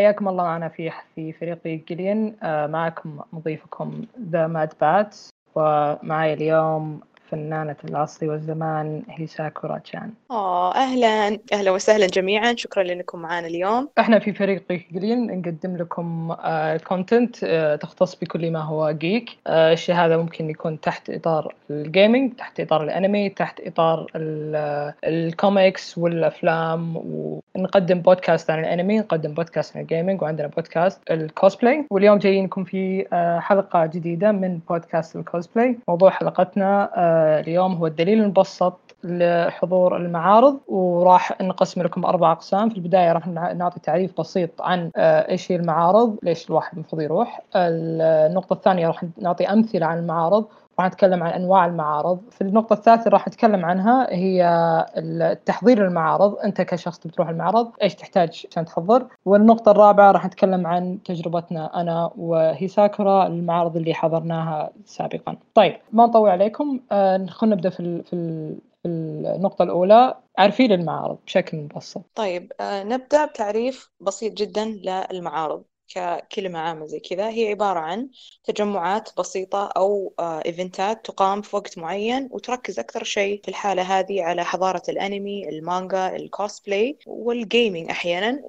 [0.00, 0.44] حياكم الله.
[0.44, 5.16] معنا في في فريق Geek Green آه، معكم مضيفكم The Mad Bat.
[5.54, 7.00] ومعي اليوم
[7.30, 12.54] فنانة العصر والزمان هي ساكورا تشان آه أهلا أهلا وسهلا جميعا.
[12.56, 13.88] شكرا لأنكم معنا اليوم.
[13.98, 16.34] إحنا في فريق Geek Green نقدم لكم
[16.88, 21.79] content آه تختص بكل ما هو geek آه الشيء هذا ممكن يكون تحت إطار ال
[21.79, 24.06] gaming تحت إطار الأنمي تحت إطار
[25.04, 26.96] الكوميكس والأفلام.
[27.56, 32.64] ونقدم بودكاست عن الأنمي نقدم بودكاست عن ال gaming وعندنا podcast ال cosplay واليوم جايينكم
[32.64, 38.78] في آه حلقة جديدة من podcast ال cosplay موضوع حلقتنا آه اليوم هو الدليل المبسط
[39.04, 42.68] لحضور المعارض وراح نقسم لكم أربع أقسام.
[42.70, 47.40] في البداية راح نعطي تعريف بسيط عن آه، إيش هي المعارض ليش الواحد المفروض يروح.
[47.56, 50.46] النقطة الثانية راح نعطي أمثلة عن المعارض
[50.80, 52.20] راح نتكلم عن أنواع المعارض.
[52.30, 54.44] في النقطة الثالثة راح نتكلم عنها هي
[54.96, 56.36] التحضير للمعارض.
[56.38, 62.10] أنت كشخص بتروح المعرض إيش تحتاج عشان تحضر؟ والنقطة الرابعة راح نتكلم عن تجربتنا أنا
[62.16, 65.36] وهيساكورا المعارض اللي حضرناها سابقا.
[65.54, 66.80] طيب ما نطول عليكم.
[66.92, 70.14] آه خلينا نبدأ في في النقطة الأولى.
[70.38, 72.02] عارفين المعارض بشكل مبسط.
[72.14, 74.64] طيب آه نبدأ بتعريف بسيط جدا
[75.12, 75.62] للمعارض.
[75.94, 77.28] ككلمة عامة زي كذا.
[77.28, 78.10] هي عبارة عن
[78.44, 84.22] تجمعات بسيطة أو event ات تقام في وقت معين وتركز أكثر شيء في الحالة هذه
[84.22, 88.44] على حضارة الأنمي المانجا ال cosplay وال gaming أحيانا.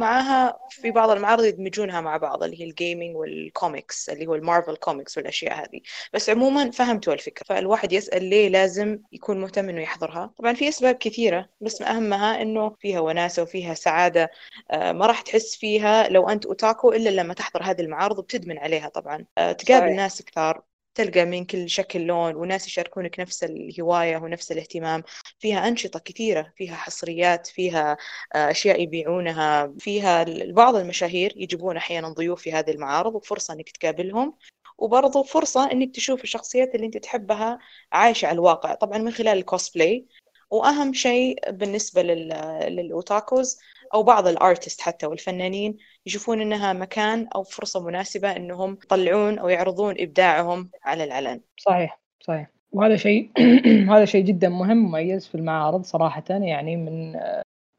[0.00, 4.34] ومعها في بعض المعارض يدمجونها مع بعض اللي هي ال gaming وال comics اللي هو
[4.34, 5.80] المارفل كوميكس والأشياء هذه.
[6.12, 7.44] بس عموما فهمتوا الفكرة.
[7.44, 10.30] فالواحد يسأل ليه لازم يكون مهتم إنه يحضرها.
[10.38, 14.30] طبعا في أسباب كثيرة بس أهمها إنه فيها وناسة وفيها سعادة
[14.72, 18.88] ما راح تحس فيها لو أنت أوتاكو ماكو إلا لما تحضر هذه المعارض وبتدمن عليها
[18.88, 19.26] طبعا.
[19.38, 19.96] آه، تقابل صحيح.
[19.96, 20.62] ناس كثار.
[20.94, 25.02] تلقى من كل شكل لون وناس يشاركونك نفس الهواية ونفس الاهتمام.
[25.38, 27.96] فيها أنشطة كثيرة فيها حصريات فيها
[28.34, 29.74] آه، أشياء يبيعونها.
[29.78, 34.34] فيها بعض المشاهير يجيبون أحيانا ضيوف في هذه المعارض وفرصة أنك تقابلهم
[34.78, 37.58] وبرضه فرصة أنك تشوف الشخصيات اللي أنت تحبها
[37.92, 38.74] عايشة على الواقع.
[38.74, 40.06] طبعا من خلال الكوسبلاي
[40.50, 43.58] وأهم شيء بالنسبة لل otakus
[43.94, 49.48] أو بعض ال artists حتى والفنانين يشوفون إنها مكان أو فرصة مناسبة إنهم يطلعون أو
[49.48, 51.40] يعرضون إبداعهم على العلن.
[51.56, 52.50] صحيح صحيح.
[52.72, 53.30] وهذا شيء
[53.92, 57.16] هذا شيء جدا مهم مميز في المعارض صراحة يعني من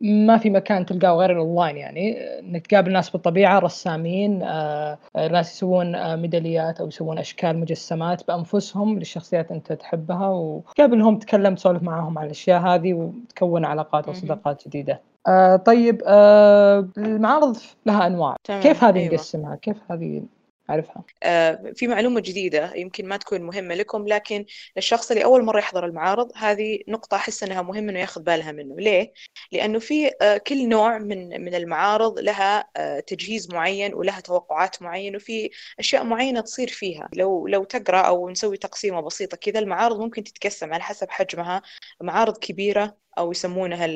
[0.02, 5.96] ما في مكان تلقاه غير الاونلاين يعني إنك تقابل ناس بالطبيعة رسامين آه، ناس يسوون
[5.96, 12.26] آه، ميداليات أو يسوون أشكال مجسمات بأنفسهم للشخصيات أنت تحبها وتقابلهم تتكلم تسولف معاهم عن
[12.26, 15.02] الأشياء هذه وتكون علاقات وصداقات جديدة.
[15.28, 18.62] آه طيب آه المعارض لها أنواع تمام.
[18.62, 19.14] كيف هذه أيوة.
[19.14, 20.24] نقسمها كيف هذه
[20.72, 24.46] أعرفها آه في معلومة جديدة يمكن ما تكون مهمة لكم لكن
[24.76, 28.76] للشخص اللي أول مرة يحضر المعارض هذه نقطة أحس أنها مهم أنه ياخذ بالها منه.
[28.76, 29.14] ليه؟
[29.52, 35.16] لأنه في آه كل نوع من من المعارض لها آه تجهيز معين ولها توقعات معينة
[35.18, 35.50] وفي
[35.80, 37.10] أشياء معينة تصير فيها.
[37.14, 41.62] لو لو تقرأ أو نسوي تقسيمة بسيطة كذا المعارض ممكن تتقسم على حسب حجمها.
[42.02, 43.88] معارض كبيرة أو يسمونها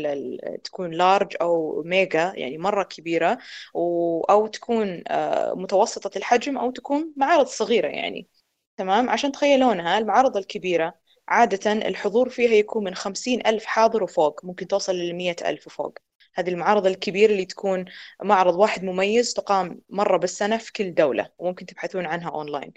[0.64, 3.38] تكون large أو mega يعني مرة كبيرة
[4.30, 8.28] أو تكون آه، متوسطة الحجم أو تكون معارض صغيرة يعني.
[8.78, 10.96] تمام؟ عشان تخيلونها المعارض الكبيرة
[11.28, 15.98] عادة الحضور فيها يكون من خمسين ألف حاضر وفوق ممكن توصل للمية ألف وفوق.
[16.36, 17.86] هذه المعارض الكبيرة اللي تكون
[18.24, 22.74] معرض واحد مميز تقام مرة بالسنة في كل دولة وممكن تبحثون عنها أونلاين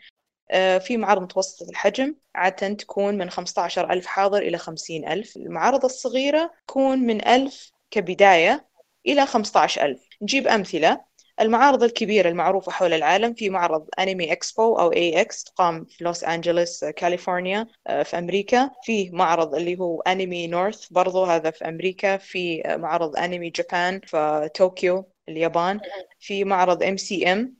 [0.78, 5.36] في معارض متوسطة الحجم عادة تكون من 15 ألف حاضر إلى 50 ألف.
[5.36, 8.68] المعارض الصغيرة تكون من ألف كبداية
[9.06, 10.00] إلى 15 ألف.
[10.22, 11.08] نجيب أمثلة.
[11.40, 16.84] المعارض الكبيرة المعروفة حول العالم في معرض Anime Expo أو AX تقام في لوس أنجلوس
[16.84, 18.70] كاليفورنيا آه، في أمريكا.
[18.82, 22.16] في معرض اللي هو Anime North برضو هذا في أمريكا.
[22.16, 25.80] في معرض Anime Japan في طوكيو اليابان.
[26.20, 27.57] في معرض MCM آه،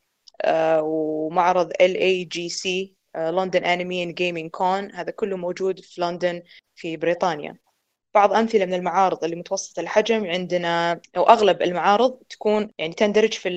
[0.81, 2.69] ومعرض LAGC
[3.17, 6.43] London Anime and Gaming Con هذا كله موجود في لندن
[6.75, 7.59] في بريطانيا.
[8.15, 13.51] بعض أمثلة من المعارض اللي متوسطة الحجم عندنا أو أغلب المعارض تكون يعني تندرج في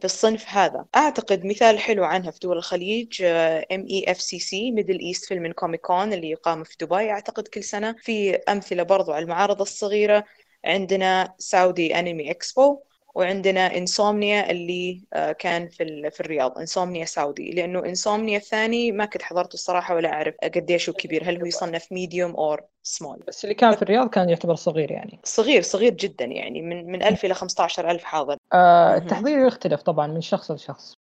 [0.00, 0.86] في الصنف هذا.
[0.96, 5.52] أعتقد مثال حلو عنها في دول الخليج ام اي اف سي سي ميدل ايست فيلم
[5.52, 7.10] كوميك كون اللي يقام في دبي.
[7.10, 10.24] أعتقد كل سنة في أمثلة برضو على المعارض الصغيرة
[10.64, 12.82] عندنا Saudi Anime Expo
[13.16, 19.22] وعندنا Insomnia اللي آه، كان في في الرياض Insomnia سعودي لأنه Insomnia الثاني ما كنت
[19.22, 23.54] حضرته الصراحة ولا أعرف قديش هو كبير هل هو يصنف medium or small بس اللي
[23.54, 25.18] كان في الرياض كان يعتبر صغير يعني.
[25.24, 28.36] صغير صغير جدا يعني من من 1000 إلى 15000 حاضر.
[28.52, 30.94] آه التحضير يختلف طبعا من شخص لشخص.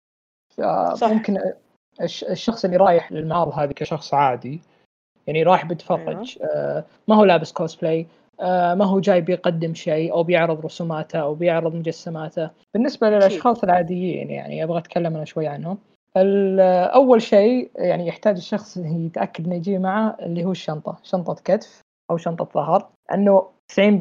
[0.58, 1.08] آه صح.
[1.08, 1.38] ممكن
[2.30, 4.62] الشخص اللي رايح للمعارض هذه كشخص عادي
[5.26, 6.52] يعني رايح بيتفرج أيوه.
[6.54, 8.06] آه ما هو لابس كوسبلاي
[8.40, 12.50] ما هو جاي بيقدم شيء أو بيعرض رسوماته أو بيعرض مجسماته.
[12.74, 15.78] بالنسبة للأشخاص العاديين يعني أبغى أتكلم أنا شوي عنهم.
[16.94, 22.16] أول شيء يعني يحتاج الشخص يتأكد إنه يجي معه اللي هو الشنطة شنطة كتف أو
[22.16, 24.00] شنطة ظهر انه 90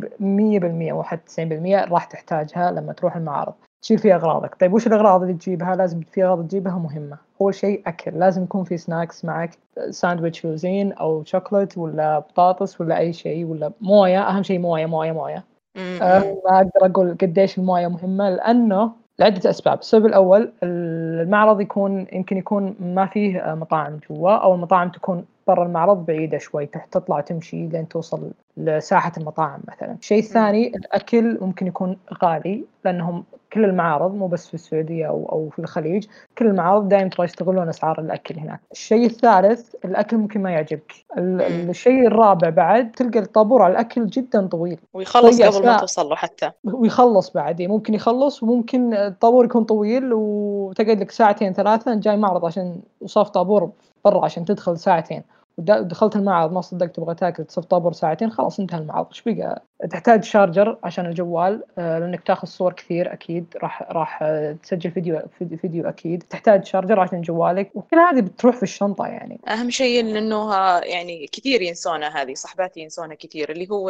[0.90, 1.46] 100% أو حتى
[1.86, 3.54] 90% راح تحتاجها لما تروح المعارض
[3.84, 4.56] تشيل فيها أغراضك.
[4.60, 7.18] طيب وش الأغراض اللي تجيبها؟ لازم في أغراض تجيبها مهمة.
[7.42, 8.20] أول شيء أكل.
[8.20, 9.58] لازم يكون في snacks معك
[9.90, 14.22] ساندويتش فوزين أو شوكولات ولا بطاطس ولا أي شيء ولا موية.
[14.30, 15.44] أهم شيء موية موية موية.
[15.78, 22.38] أه ما أقدر أقول قديش الموية مهمة لأنه لعدة أسباب، السبب الأول المعرض يكون يمكن
[22.38, 27.88] يكون ما فيه مطاعم جوا أو المطاعم تكون برا المعرض بعيدة شوي تطلع تمشي لين
[27.88, 29.96] توصل لساحة المطاعم مثلا.
[30.00, 33.24] الشيء الثاني الأكل ممكن يكون غالي لأنهم
[33.54, 36.06] كل المعارض مو بس في السعودية أو, أو في الخليج
[36.38, 38.60] كل المعارض دائما ترى يستغلون أسعار الأكل هناك.
[38.72, 40.94] الشيء الثالث الأكل ممكن ما يعجبك.
[41.18, 44.80] الشيء الرابع بعد تلقى الطابور على الأكل جدا طويل.
[44.94, 46.52] ويخلص قبل ما توصل له حتى.
[46.64, 52.82] ويخلص بعد ممكن يخلص وممكن الطابور يكون طويل وتقعد لك ساعتين ثلاثة جاي معرض عشان
[53.02, 53.72] وصاف طابور
[54.06, 55.24] برا عشان تدخل ساعتين.
[55.58, 59.08] ودخلت المعرض ما صدقت تبغى تاكل تصف طابور ساعتين خلاص انتهى المعرض.
[59.08, 64.52] إيش بقى؟ تحتاج شارجر عشان الجوال آه، لأنك تاخذ صور كثير أكيد راح راح آه،
[64.64, 65.22] تسجل فيديو
[65.62, 66.24] فيديو أكيد.
[66.24, 67.72] تحتاج شارجر عشان جوالك.
[67.76, 69.40] وكل هذه بتروح في الشنطة يعني.
[69.48, 73.90] أهم شيء إنه يعني كثير ينسونها هذه صحباتي ينسونها كثير اللي هو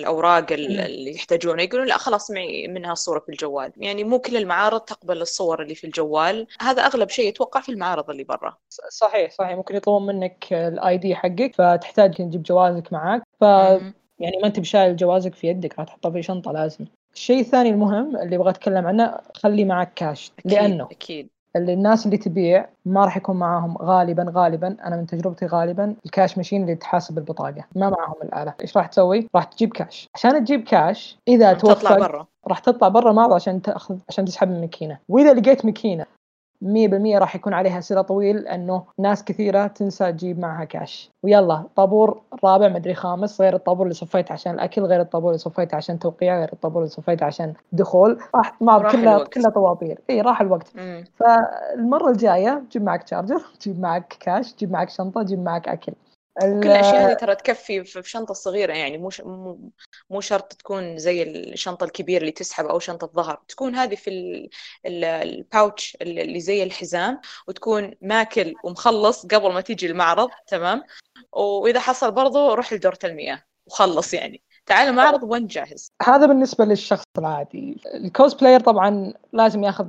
[0.00, 3.72] الأوراق اللي يحتاجونها يقولون لا خلاص معي منها الصورة في الجوال.
[3.76, 6.46] يعني مو كل المعارض تقبل الصور اللي في الجوال.
[6.60, 8.56] هذا أغلب شيء يتوقع في المعارض اللي برا.
[8.88, 9.56] صحيح صحيح.
[9.56, 13.42] ممكن يطلبون منك الاي دي حقك فتحتاج تجيب جوازك معك ف
[14.18, 16.84] يعني ما أنت بشايل جوازك في يدك راح تحطه في شنطة لازم.
[17.14, 21.28] الشيء الثاني المهم اللي أبغى أتكلم عنه خلي معك كاش أكيد لأنه أكيد.
[21.56, 26.10] اللي الناس اللي تبيع ما راح يكون معاهم غالبا غالبا أنا من تجربتي غالبا ال
[26.10, 27.64] cash machine اللي تحاسب البطاقة.
[27.76, 28.54] ما معاهم الآلة.
[28.60, 32.26] إيش راح تسوي؟ راح تجيب كاش عشان تجيب كاش إذا توفق تطلع برا.
[32.46, 34.98] راح تطلع برا المعرض عشان تأخذ عشان تسحب من ماكينة.
[35.08, 36.06] وإذا لقيت ماكينة
[36.64, 42.20] 100% راح يكون عليها سرا طويل لأنه ناس كثيرة تنسى تجيب معها كاش ويلا طابور
[42.44, 46.38] رابع مدري خامس غير الطابور اللي صفيته عشان الأكل غير الطابور اللي صفيته عشان توقيع
[46.38, 48.18] غير الطابور اللي صفيته عشان دخول.
[48.34, 50.00] راح ما كلها كلها طوابير.
[50.10, 50.72] إي راح الوقت.
[50.76, 51.04] مم.
[51.16, 55.68] فالمرة الجاية جيب معك charger جيب معك كاش جيب معك شنطة جيب معك
[56.40, 59.70] كل الأشياء هذه ترى تكفي في شنطة صغيرة يعني مو
[60.10, 64.48] مو شرط تكون زي الشنطة الكبيرة اللي تسحب أو شنطة ظهر تكون هذه في
[64.86, 70.82] ال pouch اللي زي الحزام وتكون ماكل ومخلص قبل ما تيجي المعرض تمام؟
[71.32, 74.42] وإذا حصل برضه روح لدورة المياه وخلص يعني.
[74.66, 77.80] تعال المعرض وانت جاهز؟ هذا بالنسبة للشخص العادي.
[77.94, 79.86] ال cosplayer طبعا لازم ياخذ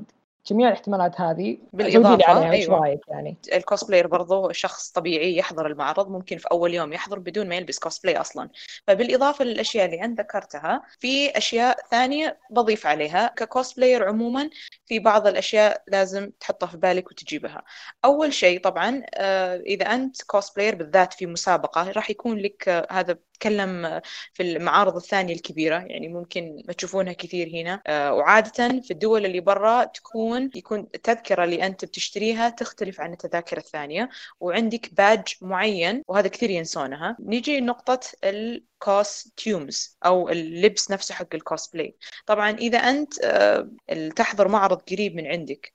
[0.47, 2.79] جميع الاحتمالات هذه بالإضافة أيوه.
[2.79, 3.37] رايك يعني.
[3.53, 7.79] ال cosplayer برضو شخص طبيعي يحضر المعرض ممكن في أول يوم يحضر بدون ما يلبس
[7.79, 8.49] كوسبلاي أصلا.
[8.87, 13.27] فبالإضافة للأشياء اللي انت ذكرتها في أشياء ثانية بضيف عليها.
[13.27, 14.49] ك cosplayer عموما
[14.85, 17.63] في بعض الأشياء لازم تحطها في بالك وتجيبها.
[18.05, 23.17] أول شيء طبعا آه، إذا أنت cosplayer بالذات في مسابقة راح يكون لك آه، هذا
[23.45, 24.01] نتكلم
[24.33, 27.81] في المعارض الثانية الكبيرة يعني ممكن ما تشوفونها كثير هنا.
[27.87, 33.57] آه، وعادة في الدول اللي برا تكون يكون التذكرة اللي أنت بتشتريها تختلف عن التذاكر
[33.57, 37.17] الثانية وعندك باج معين وهذا كثير ينسونها.
[37.19, 43.69] نيجي لنقطة ال costumes أو اللبس نفسه حق الكوسبلاي طبعا إذا أنت آه،
[44.15, 45.73] تحضر معرض قريب من عندك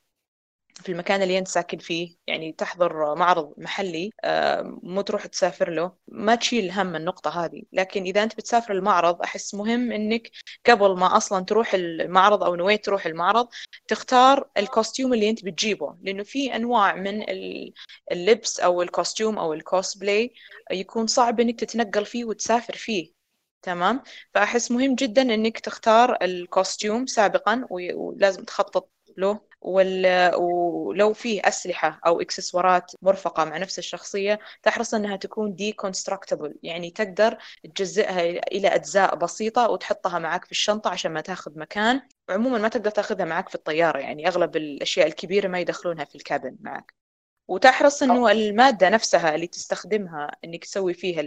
[0.82, 4.10] في المكان اللي أنت ساكن فيه يعني تحضر معرض محلي
[4.82, 5.92] مو تروح تسافر له.
[6.08, 7.62] ما تشيل هم النقطة هذه.
[7.72, 10.30] لكن إذا أنت بتسافر المعرض أحس مهم إنك
[10.66, 13.48] قبل ما أصلا تروح المعرض أو نويت تروح المعرض
[13.88, 15.96] تختار ال costume اللي أنت بتجيبه.
[16.02, 17.24] لأنه في أنواع من
[18.12, 20.34] اللبس أو ال costume أو الكوسبلاي
[20.70, 23.12] يكون صعب إنك تتنقل فيه وتسافر فيه.
[23.62, 24.02] تمام؟
[24.34, 29.40] فأحس مهم جدا إنك تختار ال costume سابقا ولازم تخطط له.
[29.66, 37.38] ولو فيه أسلحة أو إكسسوارات مرفقة مع نفس الشخصية تحرص أنها تكون deconstructable يعني تقدر
[37.74, 38.20] تجزئها
[38.52, 42.00] إلى أجزاء بسيطة وتحطها معك في الشنطة عشان ما تاخذ مكان.
[42.28, 46.21] وعموما ما تقدر تاخذها معك في الطيارة يعني أغلب الأشياء الكبيرة ما يدخلونها في ال
[46.21, 47.05] cabin معك.
[47.48, 51.20] وتحرص إنه المادة نفسها اللي تستخدمها إنك تسوي فيها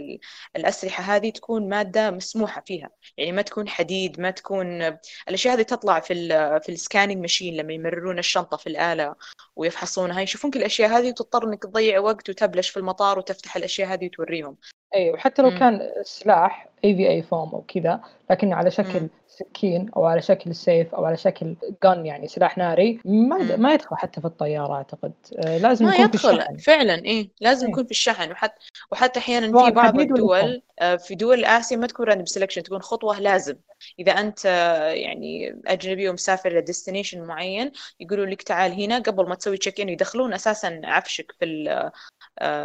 [0.56, 2.90] الأسلحة هذه تكون مادة مسموحة فيها.
[3.16, 4.82] يعني ما تكون حديد ما تكون
[5.28, 6.28] الأشياء هذه تطلع في ال
[6.62, 9.14] في ال scanning machine لما يمررون الشنطة في الآلة
[9.56, 10.20] ويفحصونها.
[10.20, 14.56] يشوفون كل الأشياء هذه وتضطر إنك تضيع وقت وتبلش في المطار وتفتح الأشياء هذه وتوريهم.
[14.94, 15.50] اي وحتى لو.
[15.50, 19.08] كان سلاح اي في اي form أو كذا لكن على شكل.
[19.40, 23.56] سكين أو على شكل سيف أو على شكل gun يعني سلاح ناري ما.
[23.56, 27.30] ما يدخل حتى في الطيارة أعتقد آه، لازم ما يكون في يدخل الشحن فعلا إيه
[27.40, 27.72] لازم إيه.
[27.72, 28.60] يكون في الشحن وحتى
[28.92, 30.00] وحتى أحيانا سواء في بعض فوم.
[30.00, 33.56] الدول آه، في دول آسيا ما تكون راندوم سelection تكون خطوة لازم
[33.98, 39.34] إذا أنت آه، يعني أجنبي ومسافر ل destination معين يقولوا لك تعال هنا قبل ما
[39.34, 41.44] تسوي check in يدخلون أساسا عفشك في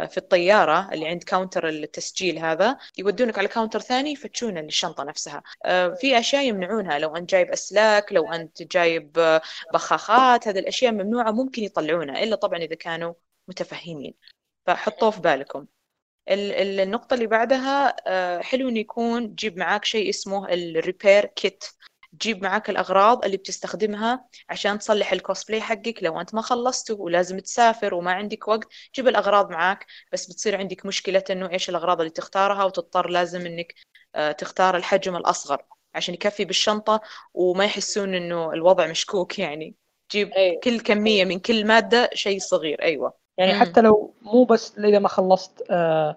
[0.06, 5.42] في الطيارة اللي عند counter التسجيل هذا يودونك على counter ثاني يفتشون الشنطة نفسها.
[5.64, 9.40] آه، في أشياء يمنعونها لو أنت جايب أسلاك لو أنت جايب آه،
[9.74, 13.14] بخاخات هذه الأشياء ممنوعة ممكن يطلعونها إلا طبعا إذا كانوا
[13.48, 14.14] متفهمين.
[14.66, 15.66] فحطوه في بالكم.
[16.28, 21.26] ال- ال- النقطة اللي بعدها آه، حلو إنه يكون تجيب معاك شيء اسمه ال repair
[21.26, 21.64] kit
[22.20, 26.02] تجيب معاك الأغراض اللي بتستخدمها عشان تصلح الكوسبلاي حقك.
[26.02, 29.86] لو أنت ما خلصته ولازم تسافر وما عندك وقت جيب الأغراض معاك.
[30.12, 33.74] بس بتصير عندك مشكلة إنه إيش الأغراض اللي تختارها وتضطر لازم إنك
[34.14, 35.62] آه، تختار الحجم الأصغر
[35.94, 37.00] عشان يكفي بالشنطة
[37.34, 39.38] وما يحسون إنه الوضع مشكوك.
[39.38, 39.74] يعني
[40.12, 42.82] جيب اي كل كمية من كل مادة شيء صغير.
[42.82, 43.14] أيوة.
[43.38, 43.60] يعني مم.
[43.60, 46.16] حتى لو مو بس إذا ما خلصت آه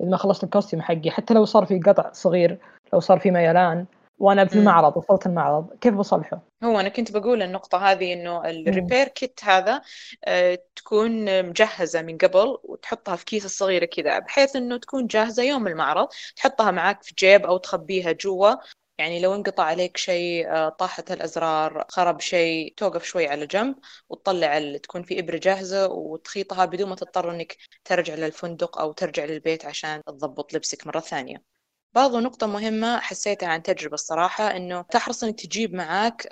[0.00, 2.58] إذا ما خلصت ال costume حقي حتى لو صار في قطع صغير
[2.92, 3.86] لو صار في ميلان
[4.20, 4.56] وأنا في.
[4.56, 9.40] المعرض وصلت المعرض كيف بصلحه؟ هو أنا كنت بقول النقطة هذه إنه ال repair kit
[9.44, 9.82] هذا
[10.24, 15.66] آه، تكون مجهزة من قبل وتحطها في كيس الصغيرة كذا بحيث إنه تكون جاهزة يوم
[15.66, 18.54] المعرض تحطها معاك في جيب أو تخبيها جوا
[18.98, 23.76] يعني لو انقطع عليك شيء آه، طاحت الأزرار خرب شيء توقف شوي على جنب
[24.08, 29.64] وتطلع تكون في إبرة جاهزة وتخيطها بدون ما تضطر إنك ترجع للفندق أو ترجع للبيت
[29.64, 31.59] عشان تضبط لبسك مرة ثانية
[31.94, 36.28] برضو نقطة مهمة حسيتها عن تجربة الصراحة إنه تحرص إنك تجيب معاك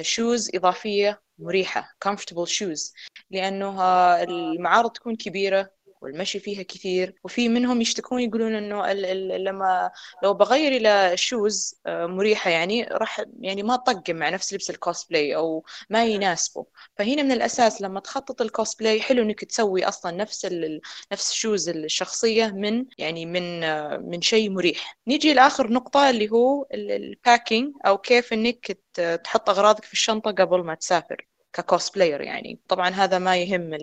[0.00, 2.92] شوز إضافية مريحة comfortable shoes
[3.30, 5.70] لأنه آه، المعارض تكون كبيرة
[6.02, 9.90] والمشي فيها كثير وفي منهم يشتكون يقولون ال- لما
[10.22, 15.64] لو بغير إلى shoes مريحة يعني راح يعني ما طقم مع نفس لبس الكوسبلاي أو
[15.90, 16.66] ما يناسبه.
[16.98, 20.80] فهنا من الأساس لما تخطط الكوسبلاي حلو إنك تسوي أصلا نفس ال
[21.12, 24.98] نفس ال shoes الشخصية من يعني من آه، من شيء مريح.
[25.06, 30.30] نيجي لآخر نقطة اللي هو ال packing أو كيف إنك ت- تحط أغراضك في الشنطة
[30.32, 31.27] قبل ما تسافر.
[31.58, 32.58] ك cosplayer يعني.
[32.68, 33.78] طبعا هذا ما يهم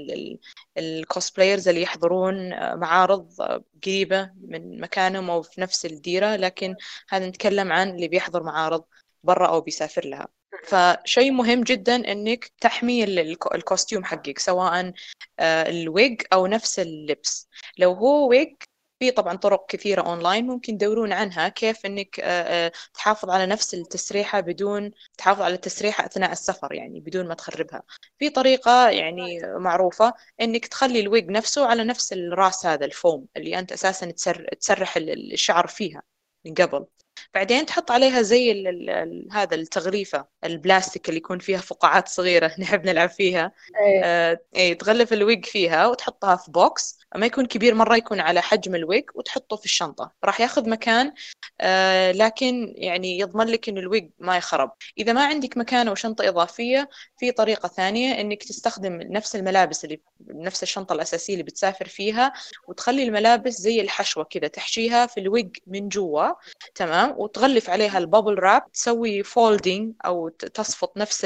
[0.78, 3.42] ال cosplayers اللي يحضرون معارض
[3.84, 6.76] قريبة من مكانهم أو في نفس الديرة لكن
[7.10, 8.84] هذا نتكلم عن اللي بيحضر معارض
[9.24, 10.28] برا أو بيسافر لها.
[10.64, 14.94] فشيء مهم جدا إنك تحمي ال- ال cos- ال costume حقك سواء
[15.40, 17.50] آه، الويج أو نفس اللبس.
[17.78, 18.56] لو هو ويج
[19.00, 23.74] في طبعا طرق كثيرة أونلاين ممكن تدورون عنها كيف إنك آه، آه، تحافظ على نفس
[23.74, 27.84] التسريحة بدون تحافظ على التسريحة أثناء السفر يعني بدون ما تخربها.
[28.20, 33.72] في طريقة يعني معروفة إنك تخلي الويج نفسه على نفس الراس هذا الفوم اللي أنت
[33.72, 36.02] أساسا تسر تسرح ال- الشعر فيها
[36.46, 36.86] من قبل.
[37.34, 42.52] بعدين تحط عليها زي ال ال ال هذا التغليفة البلاستيك اللي يكون فيها فقاعات صغيرة
[42.60, 43.52] نحب نلعب فيها.
[43.80, 48.42] اي آه، إيه تغلف الويج فيها وتحطها في box ما يكون كبير مرة يكون على
[48.42, 50.12] حجم الويج وتحطه في الشنطة.
[50.24, 51.14] راح ياخذ مكان
[51.62, 54.72] آه، لكن يعني يضمن لك إن الويج ما يخرب.
[54.98, 60.00] إذا ما عندك مكان أو شنطة إضافية في طريقة ثانية إنك تستخدم نفس الملابس اللي
[60.28, 62.34] نفس الشنطة الأساسية اللي بتسافر فيها
[62.68, 66.28] وتخلي الملابس زي الحشوة كذا تحشيها في الويج من جوا
[66.76, 69.94] تمام؟ وتغلف عليها ال bubble wrap تسوي folding
[70.40, 71.26] ت- تصفط نفس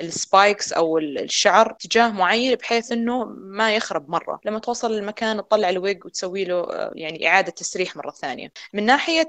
[0.00, 4.40] ال spikes ال- الشعر اتجاه معين بحيث إنه ما يخرب مرة.
[4.44, 8.52] لما توصل للمكان تطلع الويج وتسوي له آه، يعني إعادة تسريح مرة ثانية.
[8.72, 9.28] من ناحية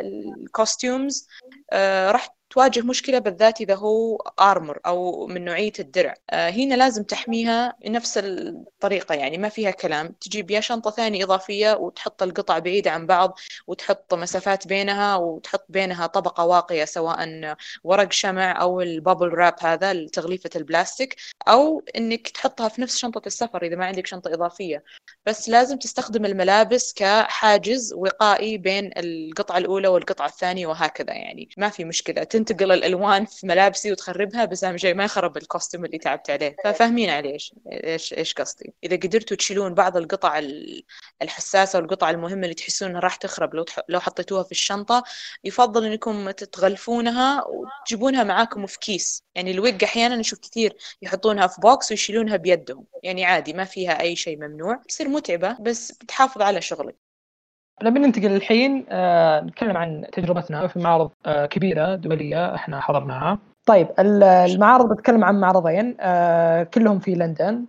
[0.00, 1.28] ال costumes
[2.10, 6.14] راح تواجه مشكلة بالذات إذا هو armor أو من نوعية الدرع.
[6.30, 10.08] آه، هنا لازم تحميها بنفس الطريقة يعني ما فيها كلام.
[10.20, 16.06] تجيب يا شنطة ثانية إضافية وتحط القطع بعيدة عن بعض وتحط مسافات بينها وتحط بينها
[16.06, 21.16] طبقة واقية سواء ورق شمع أو ال bubble wrap هذا تغليفة البلاستيك
[21.48, 24.84] أو إنك تحطها في نفس شنطة السفر إذا ما عندك شنطة إضافية.
[25.26, 31.84] بس لازم تستخدم الملابس كحاجز وقائي بين القطعة الأولى والقطعة الثانية وهكذا يعني ما في
[31.84, 32.24] مشكلة.
[32.44, 36.56] تنتقل الألوان في ملابسي وتخربها بس أهم شيء ما يخرب ال costume اللي تعبت عليه.
[36.64, 37.32] ففاهمين عليه
[37.72, 38.72] إيش إيش قصدي.
[38.84, 40.84] إذا قدرتوا تشيلون بعض القطع ال-
[41.22, 43.64] الحساسة والقطع المهمة اللي تحسون إنها راح تخرب لو.
[43.88, 45.04] لو حطيتوها في الشنطة
[45.44, 49.24] يفضل إنكم تتغلفونها وتجيبونها معاكم في كيس.
[49.34, 52.86] يعني الويج أحيانا نشوف كثير يحطونها في بوكس ويشيلونها بيدهم.
[53.02, 54.82] يعني عادي ما فيها أي شيء ممنوع.
[54.88, 57.03] تصير متعبة بس بتحافظ على شغلك.
[57.82, 63.38] نبي ننتقل الحين آه نتكلم عن تجربتنا في معارض آه كبيرة دولية إحنا حضرناها.
[63.66, 67.64] طيب ال- المعارض بتكلم عن معرضين آه كلهم في لندن.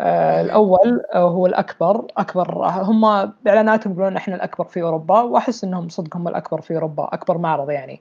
[0.00, 2.06] آه الأول آه هو الأكبر.
[2.16, 7.08] أكبر هم بإعلاناتهم يقولون إحنا الأكبر في أوروبا وأحس إنهم صدق هم الأكبر في أوروبا.
[7.12, 8.00] أكبر معرض يعني.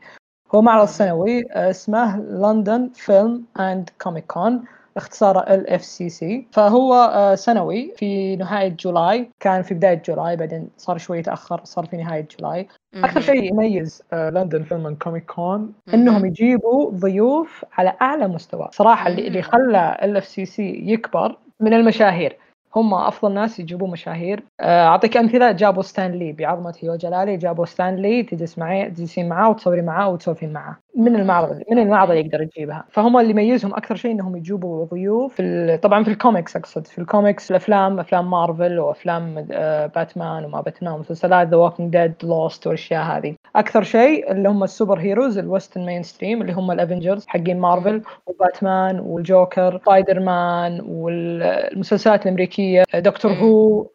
[0.55, 4.63] هو معرض سنوي آه اسمه London Film and Comic Con
[4.97, 9.29] اختصاره LFCC فهو آه، سنوي في نهاية July.
[9.39, 12.67] كان في بداية July بعدين صار شوي تاخر صار في نهاية July.
[12.95, 18.69] أكثر شيء يميز London Film Comic Con إنهم يجيبوا ضيوف على أعلى مستوى.
[18.71, 22.37] صراحة اللي اللي خلى LFCC يكبر من المشاهير.
[22.75, 24.43] هم أفضل ناس يجيبوا مشاهير.
[24.59, 25.51] آه، أعطيك أمثلة.
[25.51, 30.53] جابوا ستان لي بعظمته وجلاله جابوا ستان لي تجلس معاه تجلسين معاه وتصورين معاه وتسولفين
[30.53, 30.75] معاه.
[30.97, 32.85] من المعرض من المعرض اللي يقدر يجيبها.
[32.89, 36.87] فهم اللي يميزهم أكثر شيء إنهم يجيبوا ضيوف في طبعا في الكوميكس أقصد.
[36.87, 42.67] في الكوميكس الأفلام أفلام مارفل وأفلام آه، باتمان وما باتمان مسلسلات The Walking Dead Lost
[42.67, 43.35] والأشياء هذه.
[43.55, 48.01] أكثر شيء اللي هم ال superheroes ال western mainstream اللي هم ال Avengers حقين مارفل
[48.25, 53.85] وباتمان والجوكر سبايدر مان والمسلسلات الأمريكية Doctor Who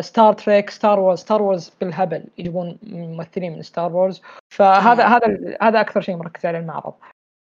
[0.00, 4.22] Star Trek Star Wars Star Wars بالهبل يجيبون ممثلين من Star Wars.
[4.48, 6.94] فهذا هذا هذا أكثر شيء مركز عليه المعرض.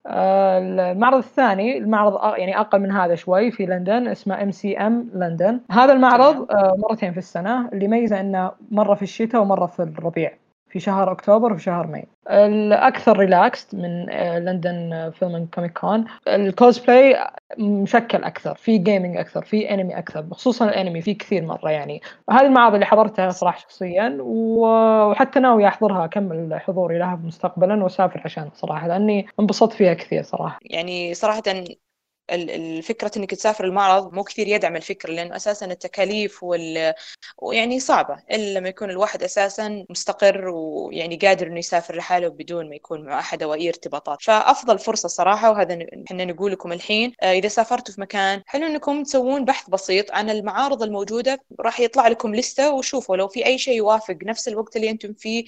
[0.08, 0.60] آه،
[0.92, 5.60] المعرض الثاني المعرض يعني أقل من هذا شوي في لندن اسمه MCM London.
[5.72, 10.32] هذا المعرض آه، مرتين في السنة اللي يميزه إنه مرة في الشتاء ومرة في الربيع.
[10.74, 12.06] في شهر أكتوبر وفي شهر May.
[12.30, 14.06] الأكثر relaxed من
[14.46, 17.28] London Film Comic Con ال cosplay
[17.60, 22.02] مشكل أكثر في gaming أكثر في انمي أكثر خصوصا الانمي في كثير مرة يعني.
[22.32, 28.50] هذه المعارض اللي حضرتها صراحة شخصيا وحتى ناوي أحضرها أكمل حضوري لها مستقبلا وأسافر عشان
[28.54, 30.60] صراحة لأني انبسطت فيها كثير صراحة.
[30.62, 31.44] يعني صراحة
[32.32, 36.94] الفكرة إنك تسافر المعرض مو كثير يدعم الفكرة لأنه أساسا التكاليف وال
[37.38, 42.76] ويعني صعبة إلا لما يكون الواحد أساسا مستقر ويعني قادر إنه يسافر لحاله بدون ما
[42.76, 44.22] يكون مع أحد أو أي ارتباطات.
[44.22, 49.04] فأفضل فرصة صراحة وهذا إحنا نقول لكم الحين آه، إذا سافرتوا في مكان حلو إنكم
[49.04, 53.78] تسوون بحث بسيط عن المعارض الموجودة راح يطلع لكم لستة وشوفوا لو في أي شيء
[53.78, 55.46] يوافق نفس الوقت اللي أنتم فيه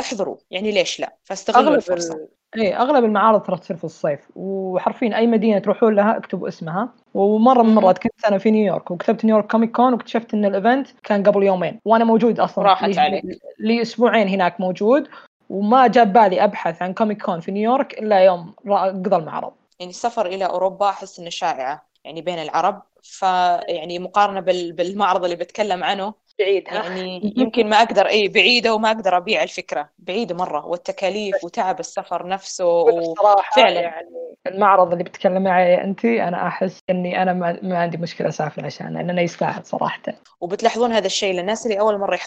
[0.00, 2.37] احضروا يعني ليش لا؟ فاستغلوا الفرصة.
[2.56, 6.88] اي أغلب المعارض ترى تصير في الصيف وحرفيا أي مدينة تروحون لها اكتبوا اسمها.
[7.14, 10.51] ومرة من المرات كنت أنا في نيويورك وكتبت New York Comic Con واكتشفت إن ال
[10.51, 12.64] event كان قبل يومين وأنا موجود أصلا.
[12.64, 13.24] راحت عليك.
[13.58, 15.08] لي أسبوعين هناك موجود
[15.50, 19.52] وما جاب بالي أبحث عن Comic Con في نيويورك إلا يوم قضى المعرض.
[19.80, 24.40] يعني السفر إلى أوروبا أحس إنه شائعة يعني بين العرب فيعني مقارنة
[24.72, 29.90] بالمعرض اللي بتكلم عنه بعيد يعني يمكن ما أقدر اي بعيدة وما أقدر أبيع الفكرة.
[29.98, 34.08] بعيدة مرة والتكاليف وتعب السفر نفسه وفعلا يعني
[34.46, 39.20] المعرض اللي بتتكلمي عليه أنت أنا أحس إني أنا ما, عندي مشكلة أسافر عشان لأنه
[39.20, 40.02] يستاهل صراحة.
[40.40, 42.18] وبتلاحظون هذا الشيء للناس اللي أول مرة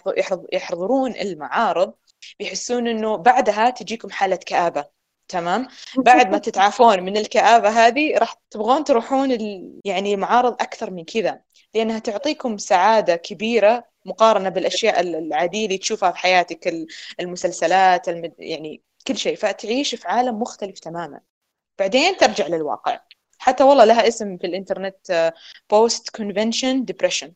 [0.54, 1.94] يحضرون المعارض
[2.40, 4.86] بيحسون إنه بعدها تجيكم حالة كآبة.
[5.28, 9.30] تمام؟ بعد ما تتعافون من الكآبة هذه راح تبغون تروحون.
[9.86, 11.42] يعني معارض أكثر من كذا
[11.76, 16.88] لأنها تعطيكم سعادة كبيرة مقارنة بالأشياء العادية اللي تشوفها في حياتك
[17.20, 18.34] المسلسلات المد...
[18.40, 21.22] يعني كل شيء فتعيش في عالم مختلف تماما.
[21.80, 23.00] بعدين ترجع للواقع.
[23.40, 25.34] حتى والله لها اسم في الإنترنت
[25.70, 27.34] post convention depression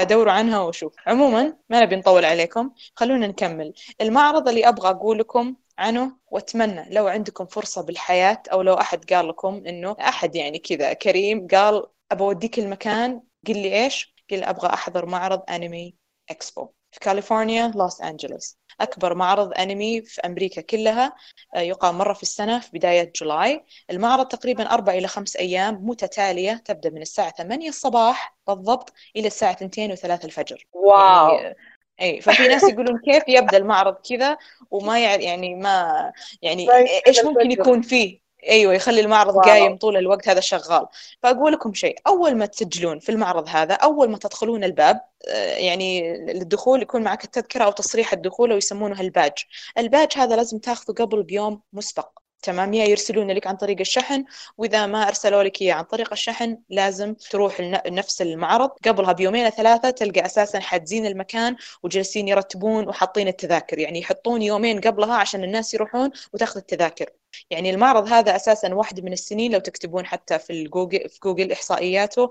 [0.00, 0.94] دوروا عنها وشوف.
[1.06, 3.74] عموما ما نبي نطول عليكم خلونا نكمل.
[4.00, 9.28] المعرض اللي أبغى أقول لكم عنه وأتمنى لو عندكم فرصة بالحياة أو لو أحد قال
[9.28, 14.68] لكم إنه أحد يعني كذا كريم قال ابى أوديك المكان قل لي إيش؟ قل أبغى
[14.68, 16.03] أحضر معرض anime.
[16.30, 18.58] Expo في كاليفورنيا لوس أنجلوس.
[18.80, 21.12] أكبر معرض أنمي في أمريكا كلها
[21.54, 23.64] آه، يقام مرة في السنة في بداية July.
[23.90, 29.56] المعرض تقريبا أربع إلى خمس أيام متتالية تبدأ من الساعة 8 الصباح بالضبط إلى الساعة
[29.62, 30.66] 2 و3 الفجر.
[30.72, 31.34] wow.
[31.34, 31.56] يعني
[32.00, 34.36] اي ففي ناس يقولون كيف يبدأ المعرض كذا
[34.70, 36.68] وما يعني ما يعني
[37.06, 40.86] إيش ممكن يكون فيه؟ أيوه يخلي المعرض قايم طول الوقت هذا شغال.
[41.22, 46.16] فأقول لكم شيء أول ما تسجلون في المعرض هذا أول ما تدخلون الباب آه، يعني
[46.16, 49.32] للدخول يكون معك التذكرة أو تصريح الدخول ويسمونه الباج
[49.78, 54.24] الباج هذا لازم تاخذه قبل بيوم مسبق تمام؟ يا يرسلون لك عن طريق الشحن
[54.58, 58.70] وإذا ما أرسلوا لك إياه عن طريق الشحن لازم تروح لنفس المعرض.
[58.84, 63.78] قبلها بيومين ثلاثة تلقى أساسا حاجزين المكان وجالسين يرتبون وحاطين التذاكر.
[63.78, 67.10] يعني يحطون يومين قبلها عشان الناس يروحون وتاخذ التذاكر.
[67.50, 72.30] يعني المعرض هذا أساسا واحدة من السنين لو تكتبون حتى في الجوجل في جوجل إحصائياته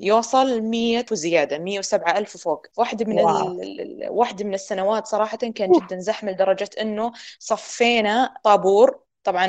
[0.00, 4.06] يوصل 100 وزيادة 107 ألف فوق واحدة من ال...
[4.10, 9.06] واحدة من السنوات صراحة كان جدا زحمه لدرجة إنه صفينا طابور.
[9.24, 9.46] طبعا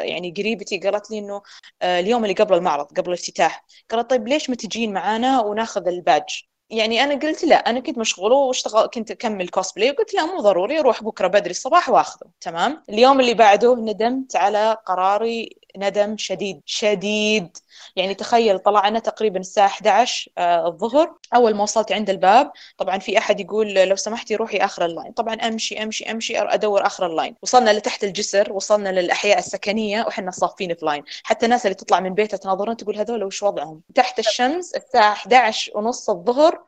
[0.00, 1.42] يعني قريبتي قالت لي إنه
[1.82, 3.64] آه، اليوم اللي قبل المعرض قبل الافتتاح.
[3.90, 8.34] قالت طيب ليش ما تجين معانا وناخذ الباج يعني أنا قلت لا أنا كنت مشغولة
[8.36, 13.20] واشتغل كنت أكمل كوسبلاي وقلت لا مو ضروري أروح بكرة بدري الصباح وأخذه تمام؟ اليوم
[13.20, 17.56] اللي بعده ندمت على قراري ندم شديد شديد.
[17.96, 22.52] يعني تخيل طلعنا تقريبا الساعة 11 آه، الظهر أول ما وصلت عند الباب.
[22.78, 25.12] طبعا في أحد يقول لو سمحتي روحي آخر ال line.
[25.12, 27.34] طبعا أمشي أمشي أمشي أدور آخر ال line.
[27.42, 31.02] وصلنا لتحت الجسر وصلنا للأحياء السكنية وإحنا صافين في line.
[31.24, 35.72] حتى الناس اللي تطلع من بيتها تناظرون تقول هذول وش وضعهم؟ تحت الشمس الساعة 11
[35.78, 36.64] ونص الظهر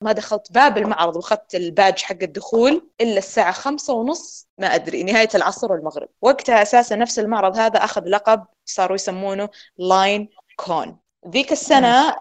[0.00, 5.28] ما دخلت باب المعرض وأخذت الباج حق الدخول إلا الساعة خمسة ونص ما أدري نهاية
[5.34, 6.08] العصر والمغرب.
[6.22, 12.16] وقتها أساسا نفس المعرض هذا أخذ لقب صاروا يسمونه Line Con ذيك السنة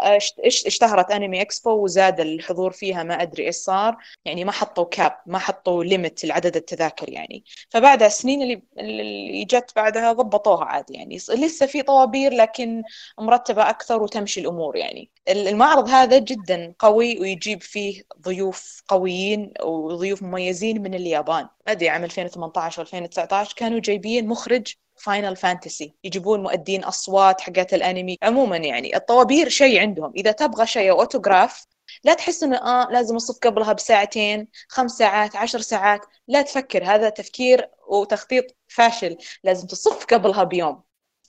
[0.46, 3.98] اشتهرت Anime Expo وزاد الحضور فيها ما أدري إيش صار.
[4.26, 7.44] يعني ما حطوا cap ما حطوا limit لعدد التذاكر يعني.
[7.70, 11.16] فبعدها السنين اللي اللي جت بعدها ضبطوها عادي يعني.
[11.16, 12.84] لسه في طوابير لكن
[13.20, 15.12] مرتبة أكثر وتمشي الأمور يعني.
[15.30, 21.44] المعرض هذا جدا قوي ويجيب فيه ضيوف قويين وضيوف مميزين من اليابان.
[21.68, 27.74] ما أدري عام 2018 و 2019 كانوا جايبين مخرج Final Fantasy يجيبون مؤدين أصوات حقات
[27.74, 28.18] الأنمي.
[28.24, 30.14] عموما يعني الطوابير شيء عندهم.
[30.16, 31.66] إذا تبغى شيء أوتوغراف
[32.04, 36.02] لا تحس إنه آه لازم أصف قبلها بساعتين خمس ساعات عشر ساعات.
[36.28, 39.18] لا تفكر هذا تفكير وتخطيط فاشل.
[39.44, 40.84] لازم تصف قبلها بيوم.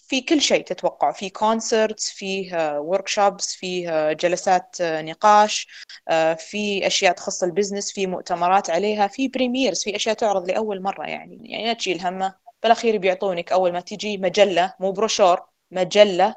[0.09, 1.13] في كل شيء تتوقع.
[1.13, 5.69] في concerts فيه workshops فيه جلسات آه، نقاش
[6.09, 10.83] آه، في أشياء تخص ال business في مؤتمرات عليها في premieres في أشياء تعرض لأول
[10.83, 11.41] مرة يعني.
[11.45, 12.48] يعني لا تشيل همه.
[12.63, 15.41] بالاخير بيعطونك أول ما تجي مجلة مو بروشور
[15.71, 16.35] مجلة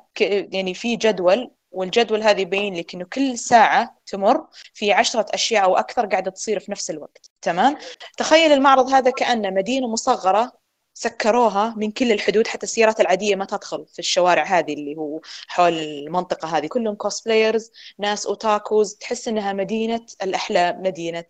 [0.53, 5.77] يعني في جدول والجدول هذا يبين لك إنه كل ساعة تمر في عشرة أشياء أو
[5.77, 7.77] أكثر قاعدة تصير في نفس الوقت تمام؟
[8.17, 10.51] تخيل المعرض هذا كأنه مدينة مصغرة
[10.93, 15.73] سكروها من كل الحدود حتى السيارات العادية ما تدخل في الشوارع هذه اللي هو حول
[15.73, 16.67] المنطقة هذه.
[16.67, 21.25] كلهم cosplayers ناس otakus تحس إنها مدينة الأحلام مدينة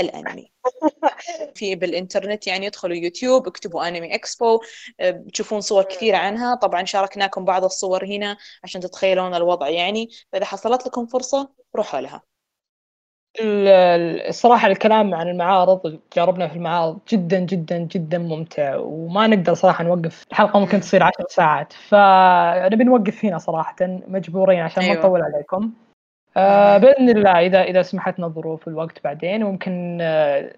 [0.00, 0.50] الانمي.
[1.54, 4.60] في بالانترنت يعني ادخلوا يوتيوب اكتبوا انمي اكسبو
[5.32, 6.54] تشوفون صور كثيرة عنها.
[6.54, 10.08] طبعا شاركناكم بعض الصور هنا عشان تتخيلون الوضع يعني.
[10.32, 12.22] فإذا حصلت لكم فرصة روحوا لها.
[14.28, 18.76] الصراحة الكلام عن المعارض جربنا في المعارض جدا جدا جدا ممتع.
[18.76, 20.24] وما نقدر صراحة نوقف.
[20.30, 21.72] الحلقة ممكن تصير عشر ساعات.
[21.72, 24.94] فنبي نوقف هنا صراحة مجبورين عشان أيوة.
[24.94, 25.72] ما نطول عليكم.
[26.36, 30.52] آه بإذن الله إذا إذا سمحتنا الظروف والوقت بعدين ممكن آه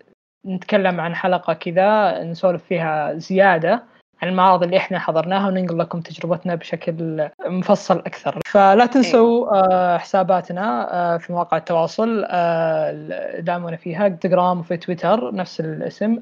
[0.47, 3.83] نتكلم عن حلقة كذا نسولف فيها زيادة.
[4.23, 8.41] المعارض اللي إحنا حضرناها وننقل لكم تجربتنا بشكل مفصل أكثر.
[8.47, 9.63] فلا تنسوا إيه.
[9.73, 16.17] آه، حساباتنا آه، في مواقع التواصل آه، دعمونا فيها انستغرام وفي تويتر نفس الاسم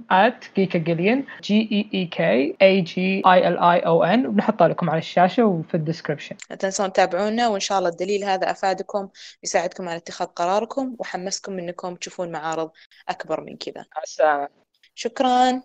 [0.59, 4.99] @geekagillion G E E K A G I L I O N وبنحطها لكم على
[4.99, 9.09] الشاشة وفي ال description لا تنسون تتابعونا وإن شاء الله الدليل هذا أفادكم
[9.43, 12.71] يساعدكم على اتخاذ قراركم وحمسكم إنكم تشوفون معارض
[13.09, 13.85] أكبر من كذا.
[14.05, 14.49] السلامة.
[14.95, 15.63] شكرا.